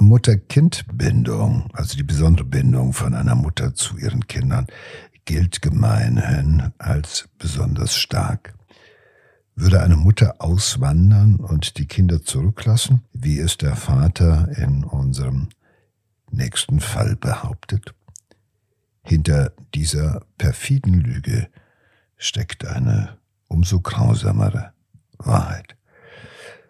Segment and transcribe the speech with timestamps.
[0.00, 4.66] Mutter-Kind-Bindung, also die besondere Bindung von einer Mutter zu ihren Kindern,
[5.24, 8.54] gilt gemeinhin als besonders stark.
[9.54, 15.48] Würde eine Mutter auswandern und die Kinder zurücklassen, wie es der Vater in unserem
[16.30, 17.94] nächsten Fall behauptet?
[19.02, 21.48] Hinter dieser perfiden Lüge
[22.16, 23.16] steckt eine
[23.48, 24.72] umso grausamere
[25.18, 25.76] Wahrheit.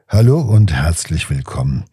[0.08, 1.84] Hallo und herzlich willkommen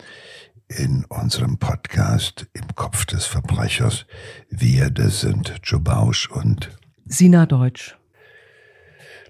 [0.68, 4.06] in unserem Podcast Im Kopf des Verbrechers.
[4.50, 6.70] Wir, das sind Joe Bausch und
[7.06, 7.98] Sina Deutsch.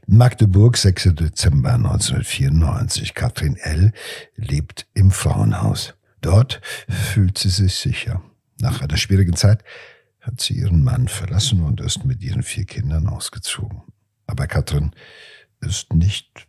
[0.05, 1.15] Magdeburg, 6.
[1.15, 3.13] Dezember 1994.
[3.13, 3.93] Katrin L.
[4.35, 5.95] lebt im Frauenhaus.
[6.21, 8.21] Dort fühlt sie sich sicher.
[8.59, 9.63] Nach einer schwierigen Zeit
[10.21, 13.81] hat sie ihren Mann verlassen und ist mit ihren vier Kindern ausgezogen.
[14.27, 14.91] Aber Katrin
[15.61, 16.47] ist nicht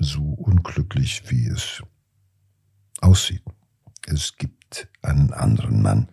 [0.00, 1.82] so unglücklich, wie es
[3.00, 3.42] aussieht.
[4.06, 6.08] Es gibt einen anderen Mann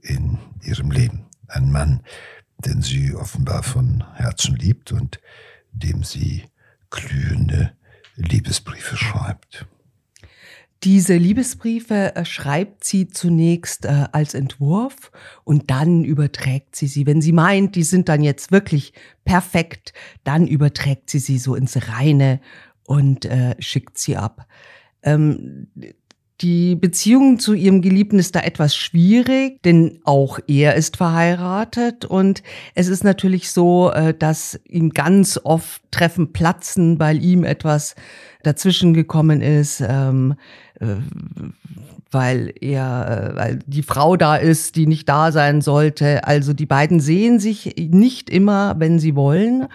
[0.00, 1.26] in ihrem Leben.
[1.48, 2.02] Einen Mann,
[2.58, 5.20] den sie offenbar von Herzen liebt und
[5.72, 6.44] dem sie
[6.90, 7.72] glühende
[8.16, 9.66] Liebesbriefe schreibt.
[10.84, 15.12] Diese Liebesbriefe äh, schreibt sie zunächst äh, als Entwurf
[15.44, 17.06] und dann überträgt sie sie.
[17.06, 18.92] Wenn sie meint, die sind dann jetzt wirklich
[19.24, 19.92] perfekt,
[20.24, 22.40] dann überträgt sie sie so ins Reine
[22.84, 24.48] und äh, schickt sie ab.
[25.04, 25.68] Ähm,
[26.42, 32.04] die Beziehung zu ihrem Geliebten ist da etwas schwierig, denn auch er ist verheiratet.
[32.04, 32.42] Und
[32.74, 37.94] es ist natürlich so, äh, dass ihm ganz oft Treffen platzen, weil ihm etwas
[38.42, 39.80] dazwischen gekommen ist.
[39.86, 40.34] Ähm,
[40.80, 40.96] äh,
[42.14, 46.24] weil er, äh, weil die Frau da ist, die nicht da sein sollte.
[46.24, 49.66] Also die beiden sehen sich nicht immer, wenn sie wollen.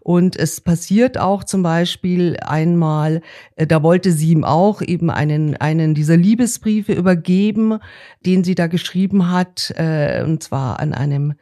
[0.00, 3.22] Und es passiert auch zum Beispiel einmal,
[3.54, 7.78] äh, da wollte sie ihm auch eben einen, einen dieser Liebesbriefe übergeben,
[8.26, 11.34] den sie da geschrieben hat, und zwar an einem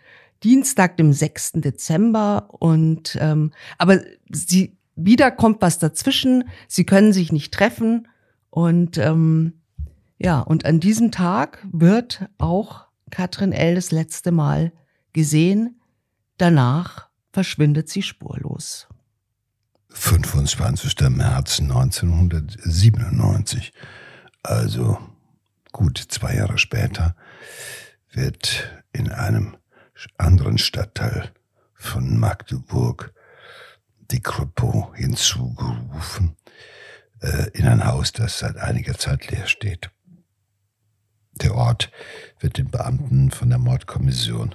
[0.45, 1.53] Dienstag, dem 6.
[1.55, 2.49] Dezember.
[2.51, 4.01] Und ähm, aber
[4.31, 6.45] sie wieder kommt was dazwischen.
[6.69, 8.07] Sie können sich nicht treffen
[8.51, 9.55] und ähm,
[10.19, 13.75] ja, und an diesem Tag wird auch Katrin L.
[13.75, 14.73] das letzte Mal
[15.13, 15.81] gesehen.
[16.39, 18.87] Danach verschwindet sie spurlos.
[19.91, 21.01] 25.
[21.11, 23.73] März 1997,
[24.43, 24.99] also
[25.73, 27.17] gut zwei Jahre später,
[28.13, 29.57] wird in einem
[30.19, 31.33] anderen Stadtteil
[31.75, 33.13] von Magdeburg
[34.11, 36.37] die Kripo hinzugerufen
[37.21, 39.91] äh, in ein Haus, das seit einiger Zeit leer steht.
[41.43, 41.91] Der Ort
[42.39, 44.55] wird den Beamten von der Mordkommission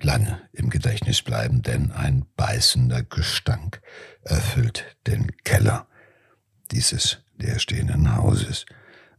[0.00, 3.80] lange im Gedächtnis bleiben, denn ein beißender Gestank
[4.22, 5.86] erfüllt den Keller
[6.70, 8.66] dieses leerstehenden Hauses.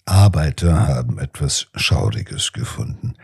[0.06, 3.16] Arbeiter haben etwas Schauriges gefunden,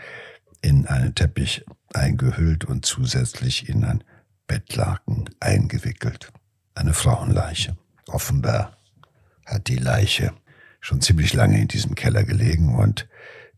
[0.62, 4.04] in einen Teppich eingehüllt und zusätzlich in ein
[4.48, 6.32] Bettlaken eingewickelt.
[6.76, 7.78] Eine Frauenleiche.
[8.08, 8.78] Offenbar
[9.46, 10.34] hat die Leiche
[10.82, 13.08] schon ziemlich lange in diesem Keller gelegen und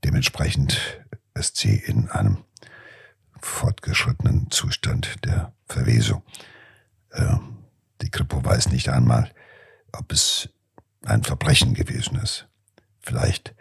[0.03, 1.01] dementsprechend
[1.33, 2.37] ist sie in einem
[3.41, 6.23] fortgeschrittenen Zustand der Verwesung.
[7.11, 7.35] Äh,
[8.01, 9.31] die Kripo weiß nicht einmal,
[9.91, 10.49] ob es
[11.05, 12.47] ein Verbrechen gewesen ist.
[12.99, 13.55] Vielleicht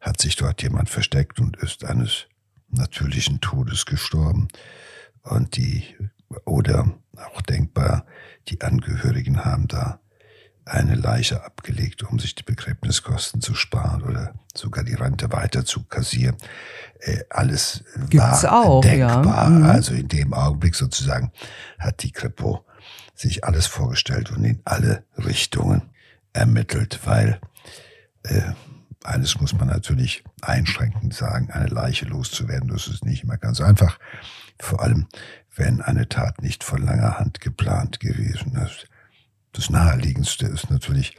[0.00, 2.26] hat sich dort jemand versteckt und ist eines
[2.70, 4.48] natürlichen Todes gestorben.
[5.22, 5.84] Und die,
[6.44, 8.06] oder auch denkbar,
[8.48, 10.00] die Angehörigen haben da
[10.64, 15.84] eine Leiche abgelegt, um sich die Begräbniskosten zu sparen oder sogar die Rente weiter zu
[15.84, 16.36] kassieren.
[17.00, 19.44] Äh, alles Gibt's war auch, denkbar.
[19.44, 19.50] Ja.
[19.50, 19.64] Mhm.
[19.64, 21.32] Also in dem Augenblick sozusagen
[21.78, 22.64] hat die Kripo
[23.14, 25.90] sich alles vorgestellt und in alle Richtungen
[26.32, 27.40] ermittelt, weil
[28.22, 28.52] äh,
[29.04, 33.98] eines muss man natürlich einschränkend sagen, eine Leiche loszuwerden, das ist nicht immer ganz einfach.
[34.58, 35.06] Vor allem,
[35.56, 38.86] wenn eine Tat nicht von langer Hand geplant gewesen ist.
[39.52, 41.16] Das naheliegendste ist natürlich,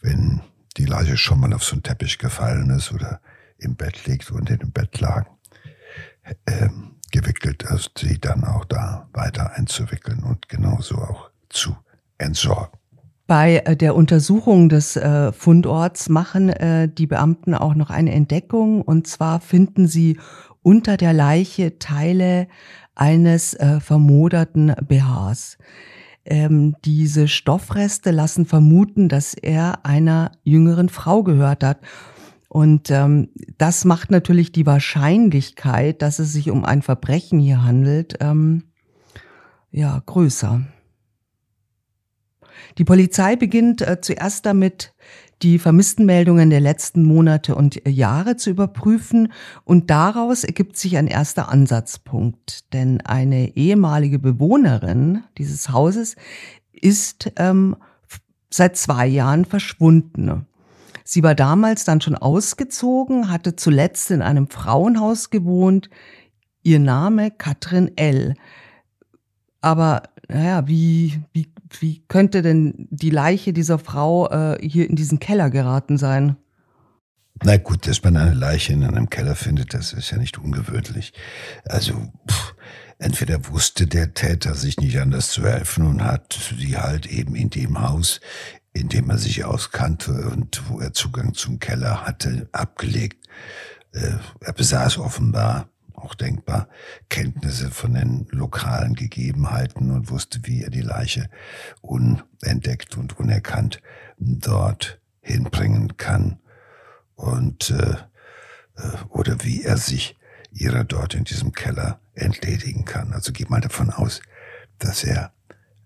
[0.00, 0.42] wenn
[0.76, 3.20] die Leiche schon mal auf so einen Teppich gefallen ist oder
[3.58, 5.26] im Bett liegt und in dem Bett lag,
[6.46, 6.68] äh,
[7.10, 11.76] gewickelt ist, sie dann auch da weiter einzuwickeln und genauso auch zu
[12.18, 12.79] entsorgen.
[13.30, 18.82] Bei äh, der Untersuchung des äh, Fundorts machen äh, die Beamten auch noch eine Entdeckung
[18.82, 20.18] und zwar finden sie
[20.62, 22.48] unter der Leiche Teile
[22.96, 25.58] eines äh, vermoderten BHs.
[26.24, 31.78] Ähm, diese Stoffreste lassen vermuten, dass er einer jüngeren Frau gehört hat.
[32.48, 33.28] Und ähm,
[33.58, 38.64] das macht natürlich die Wahrscheinlichkeit, dass es sich um ein Verbrechen hier handelt, ähm,
[39.70, 40.62] ja, größer.
[42.78, 44.94] Die Polizei beginnt äh, zuerst damit,
[45.42, 49.32] die Vermisstenmeldungen der letzten Monate und Jahre zu überprüfen
[49.64, 52.72] und daraus ergibt sich ein erster Ansatzpunkt.
[52.74, 56.16] Denn eine ehemalige Bewohnerin dieses Hauses
[56.72, 57.76] ist ähm,
[58.50, 60.46] seit zwei Jahren verschwunden.
[61.04, 65.88] Sie war damals dann schon ausgezogen, hatte zuletzt in einem Frauenhaus gewohnt.
[66.62, 68.34] Ihr Name Katrin L.
[69.62, 75.20] Aber naja, wie, wie, wie könnte denn die Leiche dieser Frau äh, hier in diesen
[75.20, 76.36] Keller geraten sein?
[77.42, 81.14] Na gut, dass man eine Leiche in einem Keller findet, das ist ja nicht ungewöhnlich.
[81.64, 81.94] Also,
[82.28, 82.54] pff,
[82.98, 87.48] entweder wusste der Täter sich nicht anders zu helfen und hat sie halt eben in
[87.48, 88.20] dem Haus,
[88.74, 93.26] in dem er sich auskannte und wo er Zugang zum Keller hatte, abgelegt.
[93.92, 95.69] Äh, er besaß offenbar
[96.00, 96.68] auch denkbar,
[97.08, 101.28] Kenntnisse von den lokalen Gegebenheiten und wusste, wie er die Leiche
[101.80, 103.80] unentdeckt und unerkannt
[104.18, 106.38] dort hinbringen kann
[107.14, 107.96] und äh,
[108.76, 110.16] äh, oder wie er sich
[110.52, 113.12] ihrer dort in diesem Keller entledigen kann.
[113.12, 114.20] Also geht mal davon aus,
[114.78, 115.32] dass er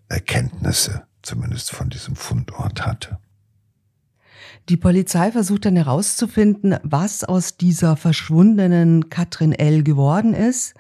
[0.09, 3.19] Erkenntnisse zumindest von diesem Fundort hatte.
[4.69, 9.83] Die Polizei versucht dann herauszufinden, was aus dieser verschwundenen Katrin L.
[9.83, 10.75] geworden ist.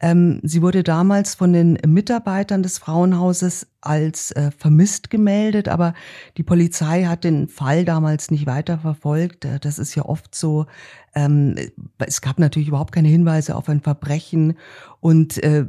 [0.00, 5.94] Ähm, sie wurde damals von den Mitarbeitern des Frauenhauses als äh, vermisst gemeldet, aber
[6.36, 9.44] die Polizei hat den Fall damals nicht weiterverfolgt.
[9.44, 10.66] Äh, das ist ja oft so.
[11.14, 11.54] Ähm,
[11.98, 14.58] es gab natürlich überhaupt keine Hinweise auf ein Verbrechen
[14.98, 15.64] und äh,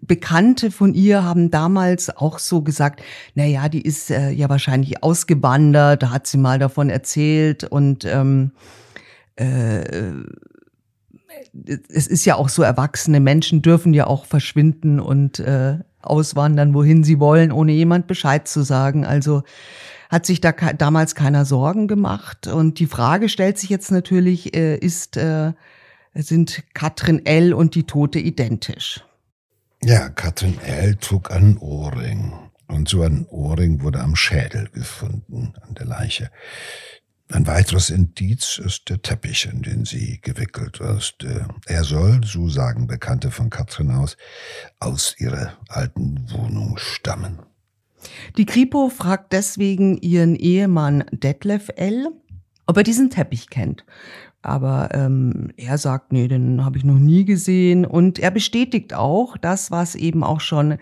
[0.00, 3.02] Bekannte von ihr haben damals auch so gesagt,
[3.34, 8.04] na ja, die ist äh, ja wahrscheinlich ausgewandert, da hat sie mal davon erzählt und
[8.04, 8.52] ähm,
[9.36, 10.12] äh,
[11.88, 17.04] es ist ja auch so, erwachsene Menschen dürfen ja auch verschwinden und äh, auswandern, wohin
[17.04, 19.04] sie wollen, ohne jemand Bescheid zu sagen.
[19.04, 19.42] Also
[20.10, 22.46] hat sich da damals keiner Sorgen gemacht.
[22.46, 25.52] Und die Frage stellt sich jetzt natürlich, äh, ist, äh,
[26.14, 27.54] sind Katrin L.
[27.54, 29.04] und die Tote identisch?
[29.86, 30.96] Ja, Katrin L.
[30.96, 32.32] trug einen Ohrring.
[32.68, 36.30] Und so ein Ohrring wurde am Schädel gefunden, an der Leiche.
[37.30, 41.26] Ein weiteres Indiz ist der Teppich, in den sie gewickelt ist.
[41.66, 44.16] Er soll, so sagen Bekannte von Katrin aus,
[44.80, 47.40] aus ihrer alten Wohnung stammen.
[48.38, 52.08] Die Kripo fragt deswegen ihren Ehemann Detlef L.,
[52.66, 53.84] ob er diesen Teppich kennt.
[54.44, 57.86] Aber ähm, er sagt, nee, den habe ich noch nie gesehen.
[57.86, 60.78] Und er bestätigt auch das, was eben auch schon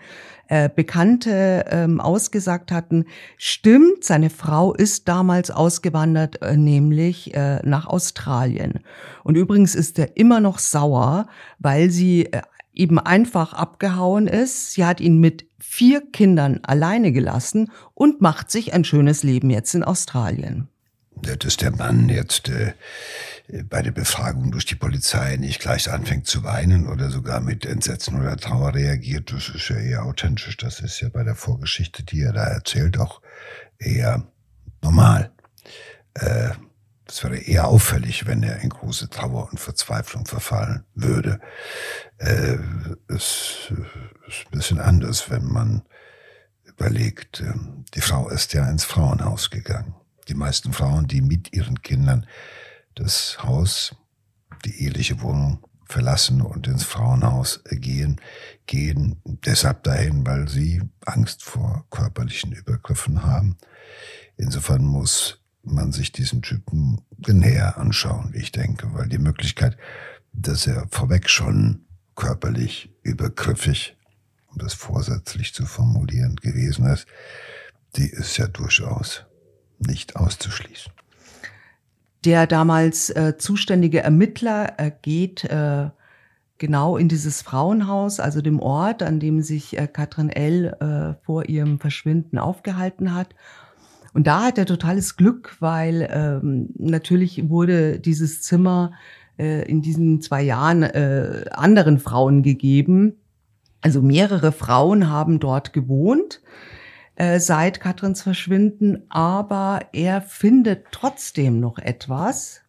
[0.49, 3.05] äh, Bekannte ähm, ausgesagt hatten.
[3.37, 8.81] Stimmt, seine Frau ist damals ausgewandert, äh, nämlich äh, nach Australien.
[9.23, 11.27] Und übrigens ist er immer noch sauer,
[11.59, 12.41] weil sie äh,
[12.73, 14.73] eben einfach abgehauen ist.
[14.73, 19.73] Sie hat ihn mit vier Kindern alleine gelassen und macht sich ein schönes Leben jetzt
[19.73, 20.67] in Australien.
[21.23, 22.73] Dass der Mann jetzt äh,
[23.69, 28.19] bei der Befragung durch die Polizei nicht gleich anfängt zu weinen oder sogar mit Entsetzen
[28.19, 30.57] oder Trauer reagiert, das ist ja eher authentisch.
[30.57, 33.21] Das ist ja bei der Vorgeschichte, die er da erzählt, auch
[33.79, 34.27] eher
[34.81, 35.31] normal.
[36.13, 36.51] Äh,
[37.05, 41.39] das wäre eher auffällig, wenn er in große Trauer und Verzweiflung verfallen würde.
[42.17, 42.57] Äh,
[43.07, 43.71] es
[44.27, 45.83] ist ein bisschen anders, wenn man
[46.63, 47.53] überlegt, äh,
[47.93, 49.95] die Frau ist ja ins Frauenhaus gegangen.
[50.27, 52.25] Die meisten Frauen, die mit ihren Kindern
[52.95, 53.95] das Haus,
[54.65, 58.19] die eheliche Wohnung verlassen und ins Frauenhaus gehen,
[58.65, 63.57] gehen deshalb dahin, weil sie Angst vor körperlichen Übergriffen haben.
[64.37, 69.77] Insofern muss man sich diesen Typen näher anschauen, ich denke, weil die Möglichkeit,
[70.33, 73.95] dass er vorweg schon körperlich übergriffig,
[74.47, 77.07] um das vorsätzlich zu formulieren, gewesen ist,
[77.95, 79.25] die ist ja durchaus
[79.83, 80.91] nicht auszuschließen.
[82.25, 85.89] Der damals äh, zuständige Ermittler äh, geht äh,
[86.57, 90.75] genau in dieses Frauenhaus, also dem Ort, an dem sich äh, Katrin L.
[90.79, 93.35] Äh, vor ihrem Verschwinden aufgehalten hat.
[94.13, 98.93] Und da hat er totales Glück, weil ähm, natürlich wurde dieses Zimmer
[99.37, 103.17] äh, in diesen zwei Jahren äh, anderen Frauen gegeben.
[103.81, 106.41] Also mehrere Frauen haben dort gewohnt
[107.15, 112.61] äh, seit Katrins Verschwinden, aber er findet trotzdem noch etwas,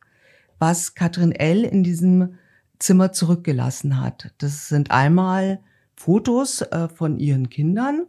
[0.58, 1.64] was Katrin L.
[1.64, 2.38] in diesem
[2.78, 4.32] Zimmer zurückgelassen hat.
[4.38, 5.60] Das sind einmal
[5.96, 8.06] Fotos äh, von ihren Kindern,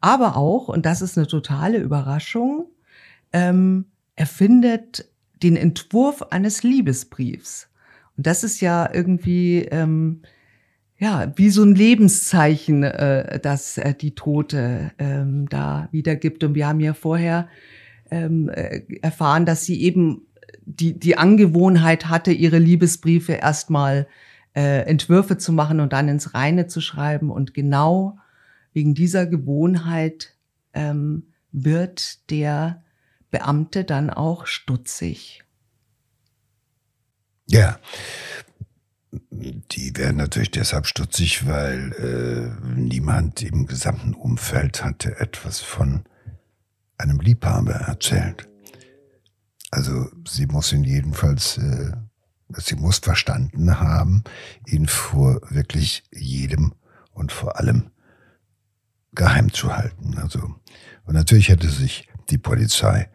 [0.00, 2.66] aber auch, und das ist eine totale Überraschung,
[3.32, 5.08] ähm, er findet
[5.42, 7.70] den Entwurf eines Liebesbriefs.
[8.16, 10.22] Und das ist ja irgendwie, ähm,
[10.98, 16.42] ja, wie so ein Lebenszeichen, äh, das äh, die Tote ähm, da wiedergibt.
[16.42, 17.48] Und wir haben ja vorher
[18.10, 20.26] ähm, äh, erfahren, dass sie eben
[20.64, 24.08] die, die Angewohnheit hatte, ihre Liebesbriefe erstmal
[24.54, 27.30] äh, Entwürfe zu machen und dann ins Reine zu schreiben.
[27.30, 28.18] Und genau
[28.72, 30.34] wegen dieser Gewohnheit
[30.74, 32.82] ähm, wird der
[33.30, 35.44] Beamte dann auch stutzig.
[37.46, 37.78] Ja,
[39.10, 46.04] die werden natürlich deshalb stutzig, weil äh, niemand im gesamten Umfeld hatte etwas von
[46.98, 48.48] einem Liebhaber erzählt.
[49.70, 51.92] Also sie muss ihn jedenfalls, äh,
[52.56, 54.24] sie muss verstanden haben,
[54.66, 56.74] ihn vor wirklich jedem
[57.12, 57.90] und vor allem
[59.12, 60.18] geheim zu halten.
[60.18, 60.54] Also
[61.04, 63.08] und natürlich hätte sich die Polizei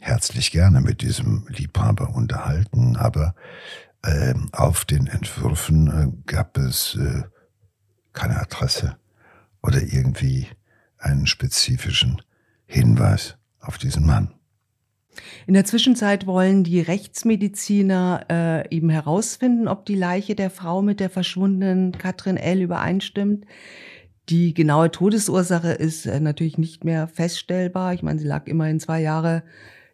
[0.00, 3.34] herzlich gerne mit diesem Liebhaber unterhalten, aber
[4.02, 7.22] äh, auf den Entwürfen äh, gab es äh,
[8.12, 8.96] keine Adresse
[9.62, 10.46] oder irgendwie
[10.98, 12.22] einen spezifischen
[12.66, 14.34] Hinweis auf diesen Mann.
[15.46, 21.00] In der Zwischenzeit wollen die Rechtsmediziner äh, eben herausfinden, ob die Leiche der Frau mit
[21.00, 22.62] der verschwundenen Katrin L.
[22.62, 23.44] übereinstimmt.
[24.28, 27.94] Die genaue Todesursache ist äh, natürlich nicht mehr feststellbar.
[27.94, 29.42] Ich meine, sie lag immerhin zwei Jahre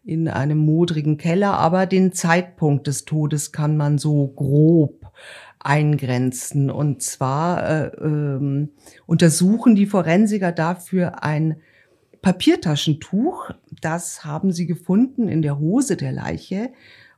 [0.05, 5.11] in einem modrigen Keller, aber den Zeitpunkt des Todes kann man so grob
[5.59, 6.69] eingrenzen.
[6.69, 8.69] Und zwar äh, ähm,
[9.07, 11.57] untersuchen die Forensiker dafür ein
[12.21, 13.49] Papiertaschentuch.
[13.81, 16.71] Das haben sie gefunden in der Hose der Leiche.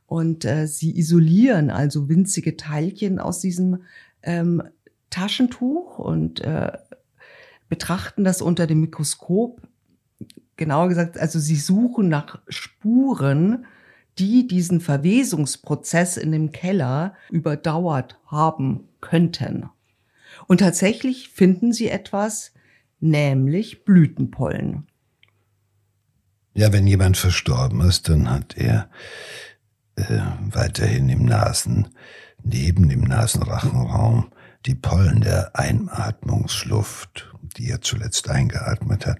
[0.06, 3.82] Und äh, sie isolieren also winzige Teilchen aus diesem
[4.22, 4.62] ähm,
[5.10, 6.72] Taschentuch und äh,
[7.68, 9.60] betrachten das unter dem Mikroskop
[10.58, 13.64] genauer gesagt, also sie suchen nach Spuren,
[14.18, 19.70] die diesen Verwesungsprozess in dem Keller überdauert haben könnten.
[20.46, 22.52] Und tatsächlich finden sie etwas,
[23.00, 24.86] nämlich Blütenpollen.
[26.54, 28.90] Ja, wenn jemand verstorben ist, dann hat er
[29.94, 31.88] äh, weiterhin im Nasen,
[32.42, 34.32] neben dem Nasenrachenraum,
[34.66, 39.18] die Pollen der Einatmungsluft, die er zuletzt eingeatmet hat.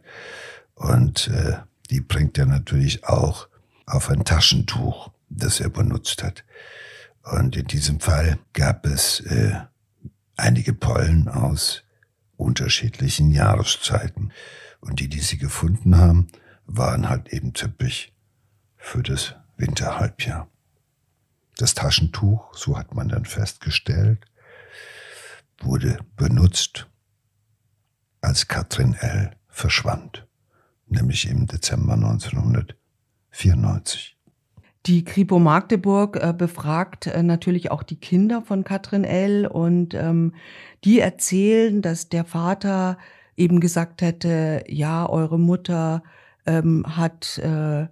[0.78, 1.58] Und äh,
[1.90, 3.48] die bringt er natürlich auch
[3.84, 6.44] auf ein Taschentuch, das er benutzt hat.
[7.22, 9.60] Und in diesem Fall gab es äh,
[10.36, 11.82] einige Pollen aus
[12.36, 14.32] unterschiedlichen Jahreszeiten.
[14.80, 16.28] Und die, die sie gefunden haben,
[16.66, 18.12] waren halt eben typisch
[18.76, 20.48] für das Winterhalbjahr.
[21.56, 24.24] Das Taschentuch, so hat man dann festgestellt,
[25.60, 26.86] wurde benutzt,
[28.20, 29.32] als Katrin L.
[29.48, 30.27] verschwand
[30.90, 34.16] nämlich im Dezember 1994.
[34.86, 39.46] Die Kripo Magdeburg äh, befragt äh, natürlich auch die Kinder von Katrin L.
[39.46, 40.34] und ähm,
[40.84, 42.96] die erzählen, dass der Vater
[43.36, 46.02] eben gesagt hätte, ja, eure Mutter
[46.46, 47.86] ähm, hat äh,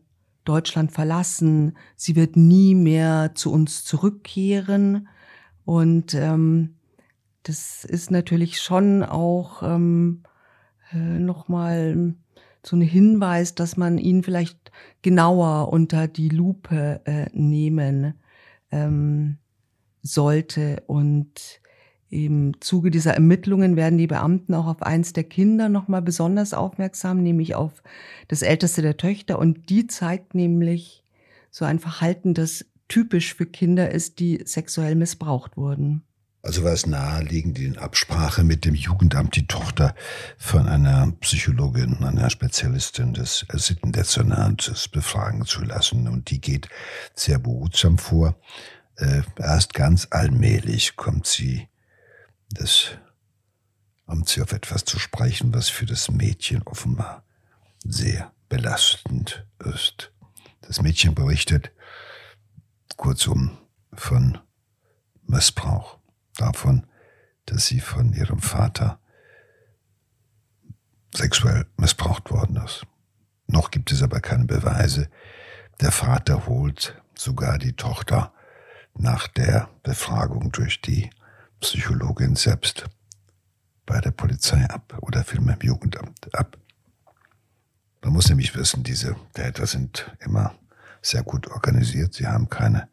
[0.44, 5.08] Deutschland verlassen, sie wird nie mehr zu uns zurückkehren
[5.64, 6.76] und ähm,
[7.42, 10.22] das ist natürlich schon auch ähm,
[10.92, 12.14] äh, nochmal
[12.66, 18.14] so ein Hinweis, dass man ihn vielleicht genauer unter die Lupe äh, nehmen
[18.72, 19.38] ähm,
[20.02, 20.82] sollte.
[20.86, 21.60] Und
[22.08, 27.22] im Zuge dieser Ermittlungen werden die Beamten auch auf eins der Kinder nochmal besonders aufmerksam,
[27.22, 27.82] nämlich auf
[28.28, 29.38] das älteste der Töchter.
[29.38, 31.04] Und die zeigt nämlich
[31.50, 36.02] so ein Verhalten, das typisch für Kinder ist, die sexuell missbraucht wurden.
[36.46, 39.96] Also war es naheliegend, in Absprache mit dem Jugendamt die Tochter
[40.38, 46.06] von einer Psychologin, einer Spezialistin des Sittendezernates befragen zu lassen.
[46.06, 46.68] Und die geht
[47.16, 48.36] sehr behutsam vor.
[48.94, 51.66] Äh, erst ganz allmählich kommt sie,
[52.50, 52.90] das,
[54.06, 57.24] kommt sie auf etwas zu sprechen, was für das Mädchen offenbar
[57.84, 60.12] sehr belastend ist.
[60.60, 61.72] Das Mädchen berichtet
[62.96, 63.58] kurzum
[63.92, 64.38] von
[65.26, 65.95] Missbrauch
[66.36, 66.86] davon,
[67.46, 68.98] dass sie von ihrem Vater
[71.14, 72.86] sexuell missbraucht worden ist.
[73.46, 75.08] Noch gibt es aber keine Beweise.
[75.80, 78.32] Der Vater holt sogar die Tochter
[78.94, 81.10] nach der Befragung durch die
[81.60, 82.86] Psychologin selbst
[83.84, 86.58] bei der Polizei ab oder vielmehr im Jugendamt ab.
[88.02, 90.54] Man muss nämlich wissen, diese Täter sind immer
[91.02, 92.14] sehr gut organisiert.
[92.14, 92.88] Sie haben keine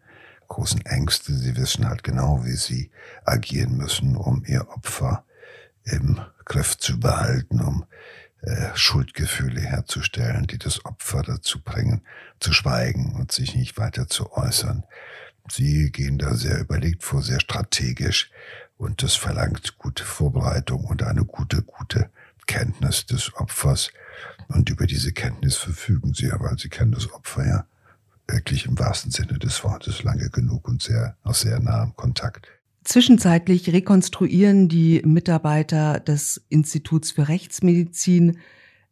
[0.47, 1.33] großen Ängste.
[1.33, 2.91] Sie wissen halt genau, wie sie
[3.25, 5.25] agieren müssen, um ihr Opfer
[5.83, 7.85] im Griff zu behalten, um
[8.41, 12.01] äh, Schuldgefühle herzustellen, die das Opfer dazu bringen,
[12.39, 14.83] zu schweigen und sich nicht weiter zu äußern.
[15.49, 18.31] Sie gehen da sehr überlegt vor, sehr strategisch.
[18.77, 22.09] Und das verlangt gute Vorbereitung und eine gute, gute
[22.47, 23.91] Kenntnis des Opfers.
[24.47, 27.65] Und über diese Kenntnis verfügen sie ja, weil sie kennen das Opfer ja
[28.33, 32.47] wirklich im wahrsten Sinne des Wortes lange genug und sehr, aus sehr nahem Kontakt.
[32.83, 38.39] Zwischenzeitlich rekonstruieren die Mitarbeiter des Instituts für Rechtsmedizin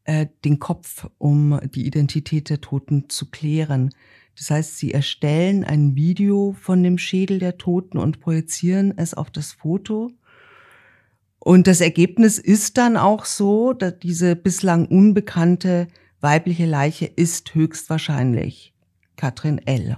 [0.05, 3.93] äh, den Kopf, um die Identität der Toten zu klären.
[4.37, 9.29] Das heißt, sie erstellen ein Video von dem Schädel der Toten und projizieren es auf
[9.29, 10.11] das Foto.
[11.39, 15.87] Und das Ergebnis ist dann auch so, dass diese bislang unbekannte
[16.21, 18.71] weibliche Leiche ist höchstwahrscheinlich
[19.21, 19.97] Katrin L.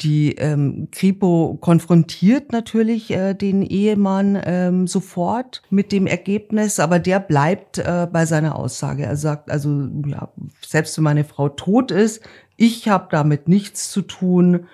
[0.00, 7.20] Die ähm, Kripo konfrontiert natürlich äh, den Ehemann ähm, sofort mit dem Ergebnis, aber der
[7.20, 9.04] bleibt äh, bei seiner Aussage.
[9.04, 12.20] Er sagt also, ja, selbst wenn meine Frau tot ist,
[12.56, 14.66] ich habe damit nichts zu tun.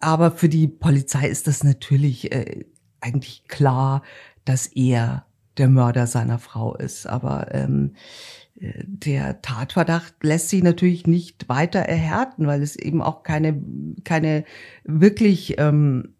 [0.00, 2.64] Aber für die Polizei ist das natürlich äh,
[3.02, 4.00] eigentlich klar,
[4.46, 5.26] dass er
[5.58, 7.06] der Mörder seiner Frau ist.
[7.06, 7.96] Aber ähm,
[8.56, 13.60] der Tatverdacht lässt sich natürlich nicht weiter erhärten, weil es eben auch keine,
[14.04, 14.44] keine
[14.84, 16.14] wirklich ähm,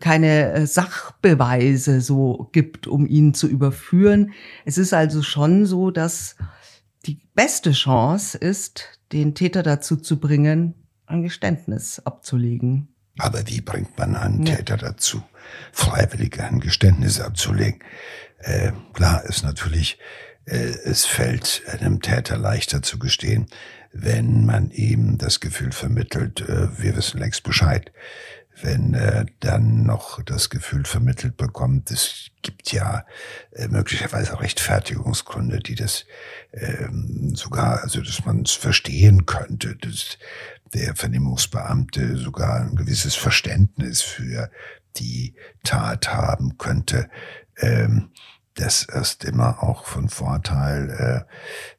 [0.00, 4.32] keine äh, Sachbeweise so gibt, um ihn zu überführen.
[4.64, 6.36] Es ist also schon so, dass
[7.06, 10.74] die beste Chance ist, den Täter dazu zu bringen,
[11.06, 12.88] ein Geständnis abzulegen.
[13.18, 14.56] Aber wie bringt man einen ja.
[14.56, 15.22] Täter dazu,
[15.72, 17.80] freiwillig ein Geständnis abzulegen?
[18.40, 19.98] Äh, klar ist natürlich,
[20.46, 23.46] äh, es fällt einem Täter leichter zu gestehen,
[23.92, 27.92] wenn man ihm das Gefühl vermittelt, äh, wir wissen längst Bescheid.
[28.62, 33.06] Wenn er dann noch das Gefühl vermittelt bekommt, es gibt ja
[33.52, 36.04] äh, möglicherweise Rechtfertigungsgründe, die das
[36.52, 40.18] ähm, sogar, also dass man es verstehen könnte, dass
[40.74, 44.50] der Vernehmungsbeamte sogar ein gewisses Verständnis für
[44.96, 47.08] die Tat haben könnte.
[47.58, 48.10] Ähm,
[48.54, 51.26] das ist immer auch von Vorteil,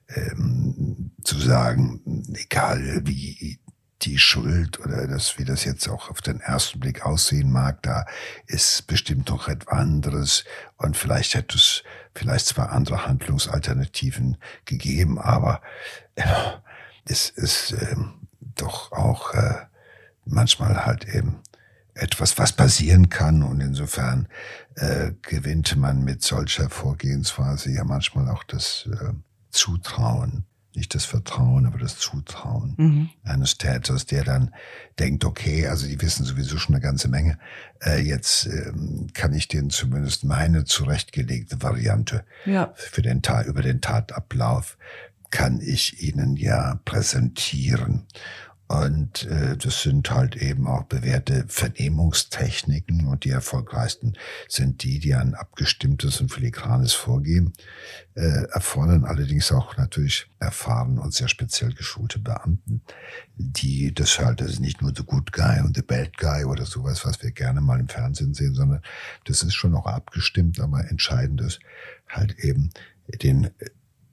[0.09, 3.59] äh, ähm, zu sagen, egal wie
[4.01, 8.05] die Schuld oder das, wie das jetzt auch auf den ersten Blick aussehen mag, da
[8.47, 10.43] ist bestimmt noch etwas anderes
[10.77, 11.83] und vielleicht hätte es
[12.15, 15.61] vielleicht zwar andere Handlungsalternativen gegeben, aber
[16.15, 16.23] äh,
[17.05, 17.95] es ist äh,
[18.39, 19.65] doch auch äh,
[20.25, 21.41] manchmal halt eben
[21.93, 23.43] etwas, was passieren kann.
[23.43, 24.27] Und insofern
[24.75, 29.13] äh, gewinnt man mit solcher Vorgehensweise ja manchmal auch das äh,
[29.49, 30.45] Zutrauen.
[30.73, 33.09] Nicht das Vertrauen, aber das Zutrauen mhm.
[33.23, 34.55] eines Täters, der dann
[34.99, 37.37] denkt, okay, also die wissen sowieso schon eine ganze Menge.
[37.81, 42.71] Äh, jetzt ähm, kann ich denen zumindest meine zurechtgelegte Variante ja.
[42.75, 44.77] für den Tat, über den Tatablauf
[45.31, 48.05] kann ich ihnen ja präsentieren.
[48.71, 54.13] Und äh, das sind halt eben auch bewährte Vernehmungstechniken und die erfolgreichsten
[54.47, 57.51] sind die, die ein abgestimmtes und filigranes Vorgehen
[58.15, 62.81] äh, erfordern, allerdings auch natürlich erfahren und sehr speziell geschulte Beamten,
[63.35, 66.65] die das halt, das ist nicht nur the good guy und the bad guy oder
[66.65, 68.81] sowas, was wir gerne mal im Fernsehen sehen, sondern
[69.25, 71.59] das ist schon auch abgestimmt, aber entscheidend ist
[72.07, 72.69] halt eben
[73.21, 73.49] den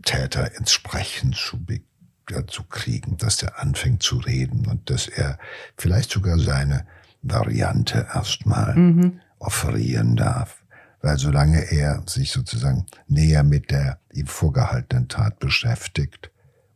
[0.03, 1.88] Täter ins Sprechen zu bekommen
[2.29, 5.39] dazu kriegen, dass der anfängt zu reden und dass er
[5.77, 6.87] vielleicht sogar seine
[7.23, 9.21] Variante erstmal mhm.
[9.39, 10.63] offerieren darf.
[11.01, 16.31] Weil solange er sich sozusagen näher mit der ihm vorgehaltenen Tat beschäftigt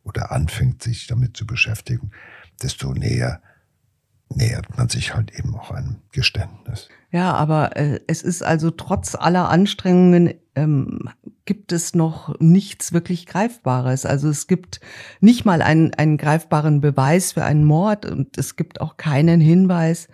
[0.05, 2.13] oder anfängt, sich damit zu beschäftigen,
[2.63, 3.43] desto näher
[4.29, 6.89] nähert man sich halt eben auch einem Geständnis.
[7.11, 11.11] Ja, aber äh, es ist also trotz aller Anstrengungen ähm,
[11.45, 14.07] gibt es noch nichts wirklich Greifbares.
[14.07, 14.81] Also es gibt
[15.21, 20.09] nicht mal einen, einen greifbaren Beweis für einen Mord und es gibt auch keinen Hinweis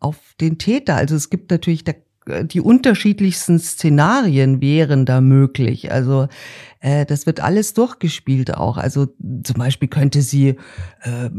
[0.00, 0.96] auf den Täter.
[0.96, 5.92] Also es gibt natürlich der die unterschiedlichsten Szenarien wären da möglich.
[5.92, 6.28] Also
[6.84, 8.76] äh, das wird alles durchgespielt auch.
[8.76, 9.06] Also
[9.42, 10.48] zum Beispiel könnte sie
[11.00, 11.30] äh,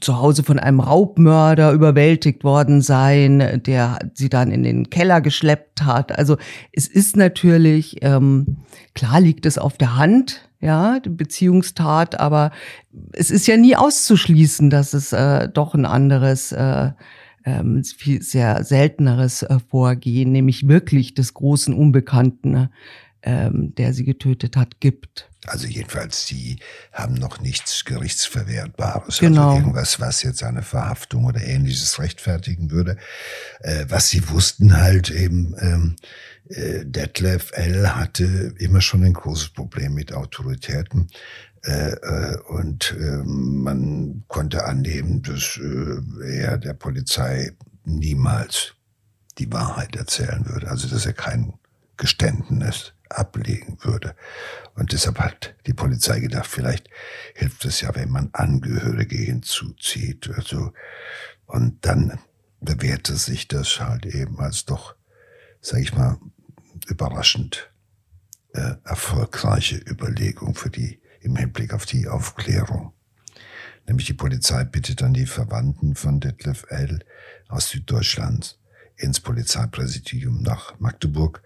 [0.00, 5.84] zu Hause von einem Raubmörder überwältigt worden sein, der sie dann in den Keller geschleppt
[5.84, 6.18] hat.
[6.18, 6.36] Also
[6.72, 8.58] es ist natürlich, ähm,
[8.94, 12.50] klar liegt es auf der Hand, ja, die Beziehungstat, aber
[13.12, 16.90] es ist ja nie auszuschließen, dass es äh, doch ein anderes äh,
[17.46, 22.68] ähm, viel sehr selteneres äh, Vorgehen, nämlich wirklich des großen Unbekannten,
[23.24, 25.30] ähm, der sie getötet hat, gibt.
[25.46, 26.58] Also jedenfalls, sie
[26.92, 29.48] haben noch nichts Gerichtsverwertbares, also genau.
[29.48, 32.96] also irgendwas, was jetzt eine Verhaftung oder ähnliches rechtfertigen würde.
[33.60, 35.96] Äh, was sie wussten halt eben, ähm,
[36.48, 37.94] äh, Detlef L.
[37.94, 41.08] hatte immer schon ein großes Problem mit Autoritäten.
[41.62, 47.52] Äh, äh, und äh, man konnte annehmen, dass äh, er der Polizei
[47.84, 48.74] niemals
[49.38, 51.54] die Wahrheit erzählen würde, also dass er kein
[51.96, 54.14] Geständnis ablegen würde.
[54.74, 56.88] Und deshalb hat die Polizei gedacht, vielleicht
[57.34, 60.30] hilft es ja, wenn man Angehörige hinzuzieht.
[60.36, 60.72] Also,
[61.46, 62.18] und dann
[62.60, 64.94] bewährte sich das halt eben als doch,
[65.60, 66.18] sag ich mal,
[66.88, 67.70] überraschend
[68.52, 72.92] äh, erfolgreiche Überlegung für die im Hinblick auf die Aufklärung.
[73.86, 77.04] Nämlich die Polizei bittet dann die Verwandten von Detlef L.
[77.48, 78.58] aus Süddeutschland
[78.96, 81.42] ins Polizeipräsidium nach Magdeburg.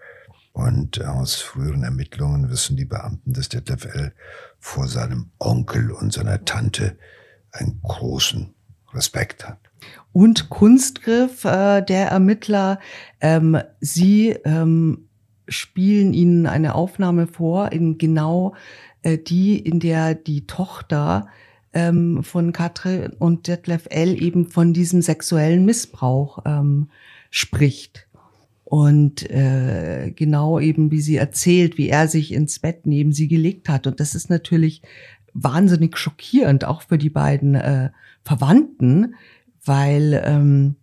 [0.59, 4.11] Und aus früheren Ermittlungen wissen die Beamten, dass Detlef L.
[4.59, 6.97] vor seinem Onkel und seiner Tante
[7.53, 8.53] einen großen
[8.93, 9.57] Respekt hat.
[10.11, 12.81] Und Kunstgriff äh, der Ermittler,
[13.21, 15.07] ähm, sie ähm,
[15.47, 18.53] spielen ihnen eine Aufnahme vor, in genau
[19.03, 21.27] äh, die, in der die Tochter
[21.71, 24.21] ähm, von Katrin und Detlef L.
[24.21, 26.89] eben von diesem sexuellen Missbrauch ähm,
[27.29, 28.08] spricht.
[28.69, 33.67] Und äh, genau eben, wie sie erzählt, wie er sich ins Bett neben sie gelegt
[33.67, 33.87] hat.
[33.87, 34.83] Und das ist natürlich
[35.33, 37.89] wahnsinnig schockierend, auch für die beiden äh,
[38.23, 39.15] Verwandten,
[39.65, 40.75] weil ähm,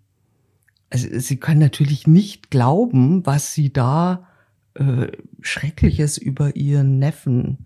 [0.90, 4.26] also sie können natürlich nicht glauben, was sie da
[4.74, 5.06] äh,
[5.40, 7.58] Schreckliches über ihren Neffen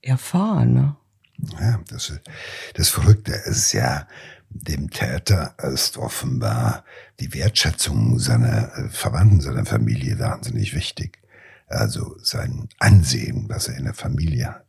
[0.00, 0.74] erfahren.
[0.74, 0.96] Ne?
[1.60, 2.12] Ja, das,
[2.74, 4.08] das Verrückte ist ja,
[4.54, 6.84] dem Täter ist offenbar
[7.20, 11.18] die Wertschätzung seiner äh, Verwandten, seiner Familie wahnsinnig wichtig.
[11.66, 14.66] Also sein Ansehen, was er in der Familie hat.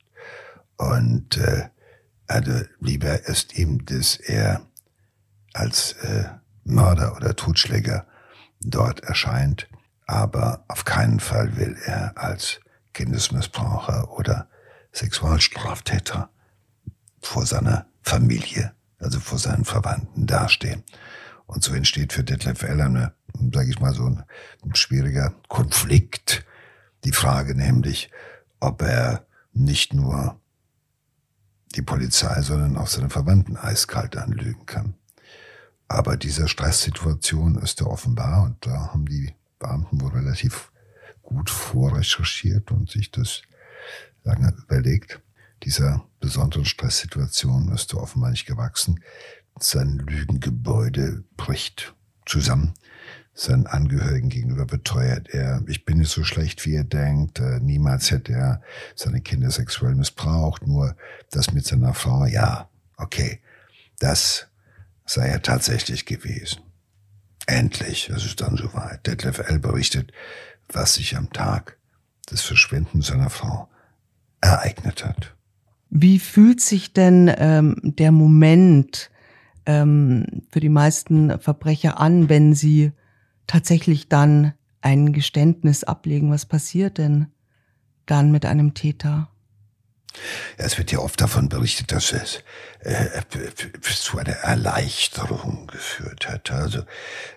[0.77, 1.69] Und äh,
[2.27, 4.65] also lieber ist ihm, dass er
[5.53, 6.25] als äh,
[6.63, 8.07] Mörder oder Totschläger
[8.61, 9.67] dort erscheint,
[10.07, 12.59] aber auf keinen Fall will er als
[12.93, 14.49] Kindesmissbraucher oder
[14.91, 16.29] Sexualstraftäter
[17.21, 20.83] vor seiner Familie, also vor seinen Verwandten dastehen.
[21.45, 23.13] Und so entsteht für Detlef Eller eine,
[23.53, 24.23] sage ich mal, so ein,
[24.63, 26.45] ein schwieriger Konflikt.
[27.03, 28.09] Die Frage nämlich,
[28.59, 30.39] ob er nicht nur
[31.75, 34.95] die Polizei, sondern auch seine Verwandten eiskalt anlügen kann.
[35.87, 40.71] Aber dieser Stresssituation ist er offenbar und da haben die Beamten wohl relativ
[41.21, 43.41] gut vorrecherchiert und sich das
[44.23, 45.21] lange überlegt.
[45.63, 49.01] Dieser besonderen Stresssituation ist er offenbar nicht gewachsen.
[49.59, 51.95] Sein Lügengebäude bricht
[52.25, 52.73] zusammen.
[53.33, 57.39] Seinen Angehörigen gegenüber beteuert er, ich bin nicht so schlecht, wie er denkt.
[57.39, 58.61] Äh, niemals hätte er
[58.95, 60.67] seine Kinder sexuell missbraucht.
[60.67, 60.95] Nur
[61.31, 63.39] das mit seiner Frau, ja, okay.
[63.99, 64.47] Das
[65.05, 66.61] sei er tatsächlich gewesen.
[67.47, 69.07] Endlich, es ist dann soweit.
[69.07, 69.59] Detlef L.
[69.59, 70.11] berichtet,
[70.71, 71.77] was sich am Tag
[72.29, 73.69] des Verschwindens seiner Frau
[74.41, 75.35] ereignet hat.
[75.95, 79.11] Wie fühlt sich denn ähm, der Moment
[79.67, 82.93] ähm, für die meisten Verbrecher an, wenn sie
[83.45, 86.31] tatsächlich dann ein Geständnis ablegen?
[86.31, 87.27] Was passiert denn
[88.07, 89.29] dann mit einem Täter?
[90.57, 92.43] Ja, es wird ja oft davon berichtet, dass es
[92.79, 93.21] äh,
[93.83, 96.51] zu einer Erleichterung geführt hat.
[96.51, 96.79] Also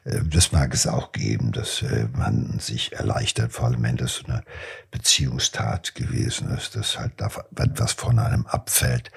[0.05, 4.15] äh, das mag es auch geben, dass äh, man sich erleichtert, vor allem wenn das
[4.15, 4.43] so eine
[4.91, 9.11] Beziehungstat gewesen ist, dass halt da etwas von einem abfällt.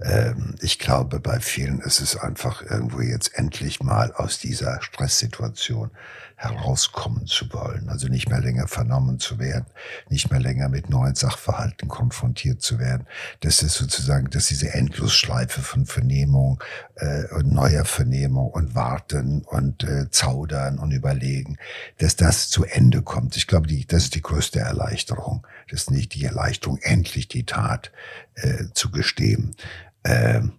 [0.00, 5.90] Ähm, ich glaube, bei vielen ist es einfach irgendwo jetzt endlich mal aus dieser Stresssituation
[6.38, 7.88] herauskommen zu wollen.
[7.88, 9.66] Also nicht mehr länger vernommen zu werden,
[10.08, 13.08] nicht mehr länger mit neuen Sachverhalten konfrontiert zu werden.
[13.40, 16.62] Das ist sozusagen, dass diese Endlosschleife von Vernehmung
[16.94, 21.58] äh, und neuer Vernehmung und Warten und äh, Zaudern und Überlegen,
[21.98, 23.36] dass das zu Ende kommt.
[23.36, 25.44] Ich glaube, die, das ist die größte Erleichterung.
[25.68, 27.90] Das ist nicht die Erleichterung, endlich die Tat
[28.34, 29.56] äh, zu gestehen.
[30.04, 30.52] Ähm,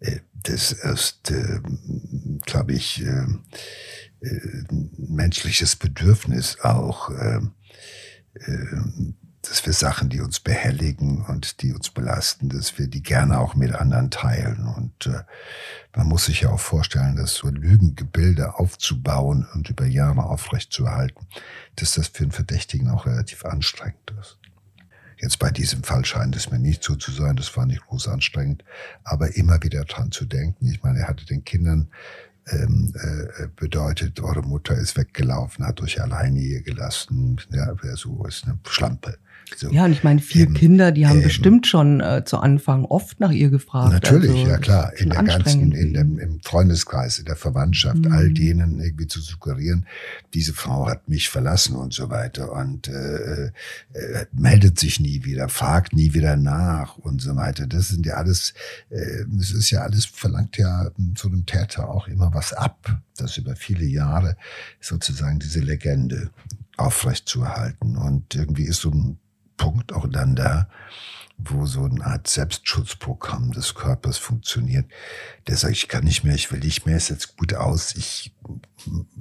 [0.00, 1.60] äh, das ist, äh,
[2.46, 3.26] glaube ich, äh,
[4.22, 4.64] äh,
[4.96, 7.40] menschliches Bedürfnis auch, äh,
[8.34, 13.40] äh, dass wir Sachen, die uns behelligen und die uns belasten, dass wir die gerne
[13.40, 14.66] auch mit anderen teilen.
[14.66, 15.22] Und äh,
[15.96, 21.26] man muss sich ja auch vorstellen, dass so Lügengebilde aufzubauen und über Jahre aufrechtzuerhalten,
[21.76, 24.38] dass das für einen Verdächtigen auch relativ anstrengend ist.
[25.20, 28.08] Jetzt bei diesem Fall scheint es mir nicht so zu sein, das war nicht groß
[28.08, 28.64] anstrengend,
[29.04, 30.66] aber immer wieder dran zu denken.
[30.66, 31.90] Ich meine, er hatte den Kindern
[32.52, 37.40] ähm, äh, bedeutet, eure Mutter ist weggelaufen, hat euch alleine hier gelassen.
[37.50, 39.18] Ja, so ist eine Schlampe.
[39.56, 39.70] So.
[39.70, 42.84] Ja, und ich meine, vier ähm, Kinder, die haben ähm, bestimmt schon äh, zu Anfang
[42.84, 43.92] oft nach ihr gefragt.
[43.92, 44.92] Natürlich, also, ja klar.
[44.96, 48.12] In der ganzen, in dem, im Freundeskreis, in der Verwandtschaft, mhm.
[48.12, 49.86] all denen irgendwie zu suggerieren,
[50.34, 55.48] diese Frau hat mich verlassen und so weiter und äh, äh, meldet sich nie wieder,
[55.48, 57.66] fragt nie wieder nach und so weiter.
[57.66, 58.54] Das sind ja alles,
[58.90, 63.02] äh, es ist ja alles, verlangt ja zu einem Täter auch immer was was ab,
[63.16, 64.34] das über viele Jahre
[64.80, 66.30] sozusagen diese Legende
[66.78, 67.96] aufrechtzuerhalten.
[67.96, 69.18] Und irgendwie ist so ein
[69.60, 70.68] Punkt auch dann da,
[71.36, 74.86] wo so eine Art Selbstschutzprogramm des Körpers funktioniert.
[75.46, 78.34] Der sagt, ich kann nicht mehr, ich will nicht mehr, ist jetzt gut aus, ich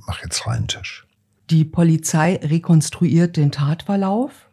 [0.08, 1.06] mache jetzt rein Tisch.
[1.50, 4.50] Die Polizei rekonstruiert den Tatverlauf.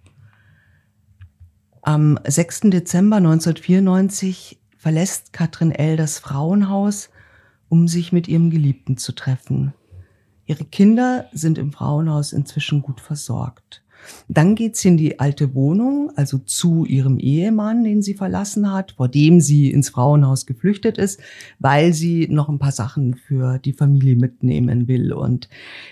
[1.82, 2.62] Am 6.
[2.62, 5.96] Dezember 1994 verlässt Katrin L.
[5.96, 7.10] das Frauenhaus,
[7.68, 9.72] um sich mit ihrem Geliebten zu treffen.
[10.46, 13.84] Ihre Kinder sind im Frauenhaus inzwischen gut versorgt.
[14.28, 18.92] Dann geht sie in die alte Wohnung, also zu ihrem Ehemann, den sie verlassen hat,
[18.92, 21.20] vor dem sie ins Frauenhaus geflüchtet ist,
[21.58, 25.12] weil sie noch ein paar Sachen für die Familie mitnehmen will.
[25.12, 25.48] Und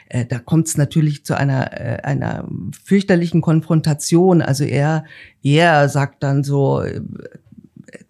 [0.09, 2.49] äh, da kommt es natürlich zu einer, äh, einer
[2.85, 4.43] fürchterlichen Konfrontation.
[4.43, 5.05] Also er,
[5.43, 7.01] er sagt dann so, äh,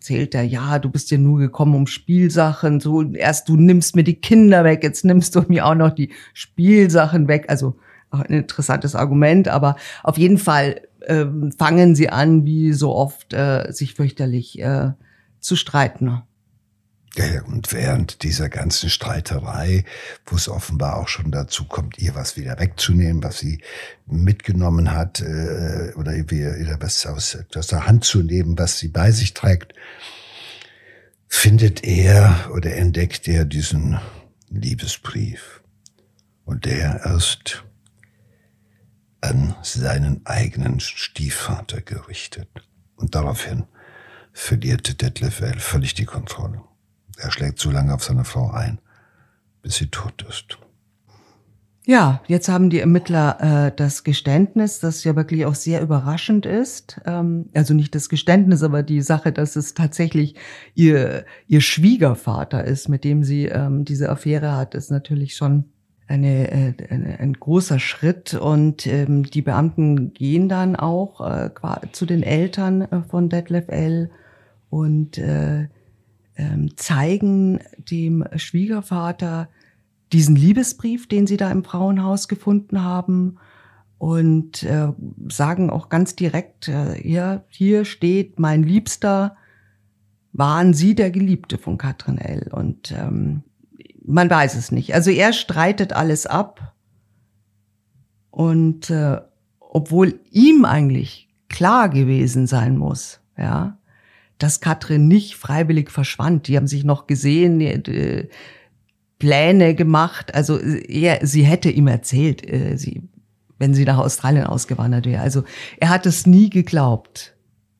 [0.04, 4.04] erzählt er, ja, du bist ja nur gekommen um Spielsachen, so erst du nimmst mir
[4.04, 7.46] die Kinder weg, jetzt nimmst du mir auch noch die Spielsachen weg.
[7.48, 7.76] Also
[8.14, 11.26] auch ein interessantes Argument, aber auf jeden Fall äh,
[11.58, 14.92] fangen sie an, wie so oft, äh, sich fürchterlich äh,
[15.40, 16.22] zu streiten.
[17.16, 19.84] Ja, und während dieser ganzen Streiterei,
[20.26, 23.60] wo es offenbar auch schon dazu kommt, ihr was wieder wegzunehmen, was sie
[24.06, 29.12] mitgenommen hat, äh, oder ihr was aus, aus der Hand zu nehmen, was sie bei
[29.12, 29.74] sich trägt,
[31.28, 34.00] findet er oder entdeckt er diesen
[34.50, 35.62] Liebesbrief.
[36.44, 37.64] Und der erst
[39.24, 42.48] an seinen eigenen Stiefvater gerichtet.
[42.96, 43.64] Und daraufhin
[44.32, 45.58] verliert Detlef L.
[45.58, 46.60] völlig die Kontrolle.
[47.16, 48.80] Er schlägt so lange auf seine Frau ein,
[49.62, 50.58] bis sie tot ist.
[51.86, 57.00] Ja, jetzt haben die Ermittler äh, das Geständnis, das ja wirklich auch sehr überraschend ist.
[57.04, 60.34] Ähm, also nicht das Geständnis, aber die Sache, dass es tatsächlich
[60.74, 65.73] ihr, ihr Schwiegervater ist, mit dem sie ähm, diese Affäre hat, ist natürlich schon
[66.06, 66.74] eine, äh,
[67.18, 71.50] ein großer Schritt und ähm, die Beamten gehen dann auch äh,
[71.92, 74.10] zu den Eltern äh, von Detlef L.
[74.70, 75.68] und äh, äh,
[76.76, 79.48] zeigen dem Schwiegervater
[80.12, 83.38] diesen Liebesbrief, den sie da im Frauenhaus gefunden haben
[83.98, 84.92] und äh,
[85.28, 89.36] sagen auch ganz direkt, äh, ja, hier steht mein Liebster,
[90.32, 92.50] waren Sie der Geliebte von Katrin L.
[92.52, 93.44] Und ähm,
[94.04, 94.94] man weiß es nicht.
[94.94, 96.74] Also er streitet alles ab.
[98.30, 99.20] Und äh,
[99.58, 103.78] obwohl ihm eigentlich klar gewesen sein muss, ja,
[104.38, 106.48] dass Katrin nicht freiwillig verschwand.
[106.48, 108.28] Die haben sich noch gesehen, äh,
[109.18, 110.34] Pläne gemacht.
[110.34, 113.02] Also er, sie hätte ihm erzählt, äh, sie,
[113.58, 115.22] wenn sie nach Australien ausgewandert wäre.
[115.22, 115.44] Also
[115.78, 117.36] er hat es nie geglaubt.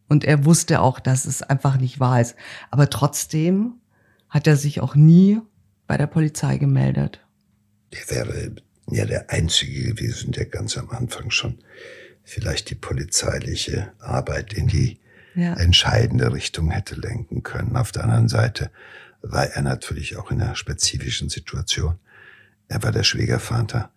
[0.08, 2.37] Und er wusste auch, dass es einfach nicht wahr ist.
[2.70, 3.74] Aber trotzdem
[4.28, 5.40] hat er sich auch nie
[5.87, 7.20] bei der Polizei gemeldet.
[7.92, 8.55] Der wäre
[8.90, 11.59] ja der Einzige gewesen, der ganz am Anfang schon
[12.23, 14.99] vielleicht die polizeiliche Arbeit in die
[15.35, 15.55] ja.
[15.55, 17.77] entscheidende Richtung hätte lenken können.
[17.77, 18.70] Auf der anderen Seite
[19.20, 21.99] war er natürlich auch in einer spezifischen Situation.
[22.68, 23.90] Er war der Schwiegervater,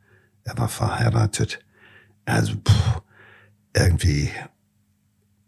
[0.44, 1.60] er war verheiratet.
[2.26, 3.02] Also pff,
[3.74, 4.30] irgendwie,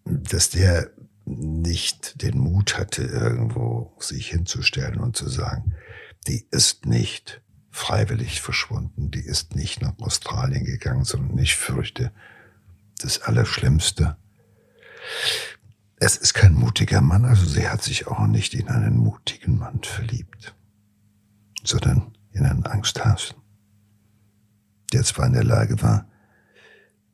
[0.06, 0.92] dass der
[1.26, 5.76] nicht den Mut hatte, irgendwo sich hinzustellen und zu sagen,
[6.28, 12.12] die ist nicht freiwillig verschwunden, die ist nicht nach Australien gegangen, sondern ich fürchte,
[13.00, 14.18] das Allerschlimmste.
[15.98, 19.82] Es ist kein mutiger Mann, also sie hat sich auch nicht in einen mutigen Mann
[19.84, 20.56] verliebt,
[21.64, 23.38] sondern in einen Angsthasen,
[24.94, 26.08] der zwar in der Lage war,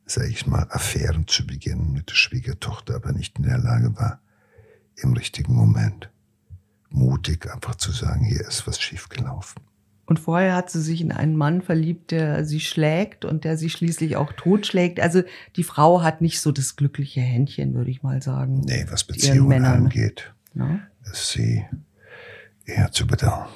[0.04, 4.20] sage ich mal, Affären zu beginnen mit der Schwiegertochter, aber nicht in der Lage war,
[4.96, 6.10] im richtigen Moment
[6.90, 9.62] mutig einfach zu sagen, hier ist was schiefgelaufen.
[10.06, 13.70] Und vorher hat sie sich in einen Mann verliebt, der sie schlägt und der sie
[13.70, 15.00] schließlich auch totschlägt.
[15.00, 15.22] Also
[15.56, 18.60] die Frau hat nicht so das glückliche Händchen, würde ich mal sagen.
[18.60, 20.78] Nee, was Beziehungen angeht, ja?
[21.10, 21.64] ist sie
[22.64, 23.48] eher zu bedauern.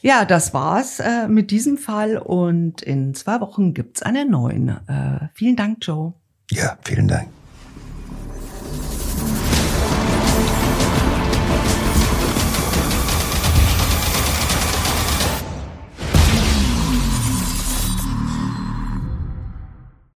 [0.00, 4.68] Ja, das war's äh, mit diesem Fall und in zwei Wochen gibt's einen neuen.
[4.86, 6.14] Äh, vielen Dank, Joe.
[6.50, 7.28] Ja, vielen Dank.